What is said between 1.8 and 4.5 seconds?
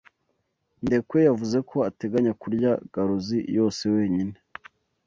ateganya kurya garuzi yose wenyine.